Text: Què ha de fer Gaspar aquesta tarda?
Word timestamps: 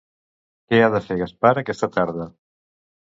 Què 0.71 0.79
ha 0.79 0.87
de 0.95 1.01
fer 1.09 1.17
Gaspar 1.19 1.53
aquesta 1.63 1.91
tarda? 1.99 2.27